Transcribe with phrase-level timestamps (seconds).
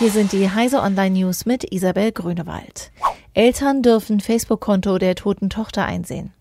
[0.00, 2.90] Hier sind die Heise Online News mit Isabel Grünewald.
[3.34, 6.32] Eltern dürfen Facebook-Konto der toten Tochter einsehen.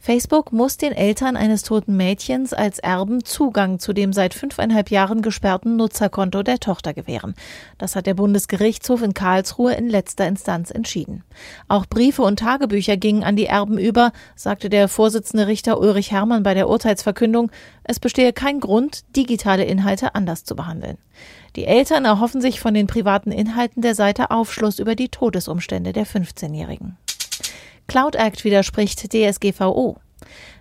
[0.00, 5.22] Facebook muss den Eltern eines toten Mädchens als Erben Zugang zu dem seit fünfeinhalb Jahren
[5.22, 7.34] gesperrten Nutzerkonto der Tochter gewähren.
[7.78, 11.24] Das hat der Bundesgerichtshof in Karlsruhe in letzter Instanz entschieden.
[11.66, 16.42] Auch Briefe und Tagebücher gingen an die Erben über, sagte der Vorsitzende Richter Ulrich Herrmann
[16.42, 17.50] bei der Urteilsverkündung.
[17.82, 20.98] Es bestehe kein Grund, digitale Inhalte anders zu behandeln.
[21.56, 26.06] Die Eltern erhoffen sich von den privaten Inhalten der Seite Aufschluss über die Todesumstände der
[26.06, 26.96] 15-Jährigen.
[27.88, 29.96] Cloud Act widerspricht DSGVO.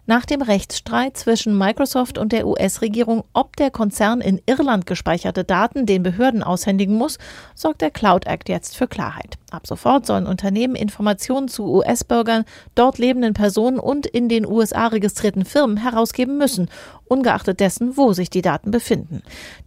[0.06, 5.86] Nach dem Rechtsstreit zwischen Microsoft und der US-Regierung, ob der Konzern in Irland gespeicherte Daten
[5.86, 7.18] den Behörden aushändigen muss,
[7.54, 9.38] sorgt der Cloud Act jetzt für Klarheit.
[9.52, 12.46] Ab sofort sollen Unternehmen Informationen zu US-Bürgern,
[12.76, 16.70] dort lebenden Personen und in den USA registrierten Firmen herausgeben müssen,
[17.10, 19.22] ungeachtet dessen, wo sich die Daten befinden.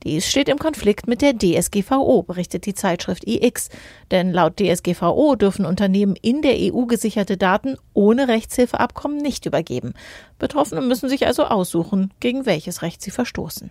[0.04, 3.68] Dies steht im Konflikt mit der DSGVO, berichtet die Zeitschrift iX.
[4.10, 9.94] Denn laut DSGVO dürfen Unternehmen in der EU gesicherte Daten ohne Rechtshilfeabkommen nicht übergeben.
[10.38, 13.70] Betroffene müssen sich also aussuchen, gegen welches Recht sie verstoßen.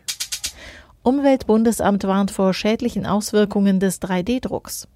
[1.04, 4.88] Umweltbundesamt warnt vor schädlichen Auswirkungen des 3D-Drucks.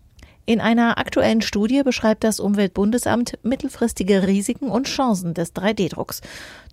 [0.46, 6.20] In einer aktuellen Studie beschreibt das Umweltbundesamt mittelfristige Risiken und Chancen des 3D-Drucks.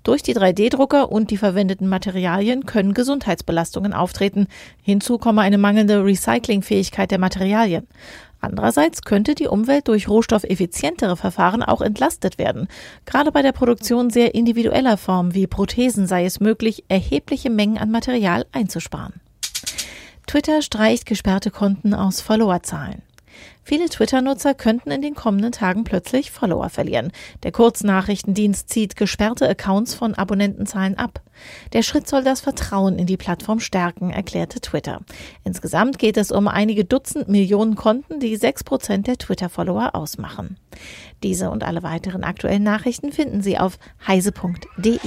[0.03, 4.49] Durch die 3D-Drucker und die verwendeten Materialien können Gesundheitsbelastungen auftreten.
[4.83, 7.87] Hinzu komme eine mangelnde Recyclingfähigkeit der Materialien.
[8.41, 12.67] Andererseits könnte die Umwelt durch rohstoffeffizientere Verfahren auch entlastet werden.
[13.05, 17.93] Gerade bei der Produktion sehr individueller Formen wie Prothesen sei es möglich, erhebliche Mengen an
[17.93, 19.21] Material einzusparen.
[20.27, 23.03] Twitter streicht gesperrte Konten aus Followerzahlen.
[23.63, 27.13] Viele Twitter-Nutzer könnten in den kommenden Tagen plötzlich Follower verlieren.
[27.43, 31.21] Der Kurznachrichtendienst zieht gesperrte Accounts von Abonnentenzahlen ab.
[31.73, 35.01] Der Schritt soll das Vertrauen in die Plattform stärken, erklärte Twitter.
[35.45, 40.57] Insgesamt geht es um einige Dutzend Millionen Konten, die sechs Prozent der Twitter-Follower ausmachen.
[41.23, 44.99] Diese und alle weiteren aktuellen Nachrichten finden Sie auf heise.de.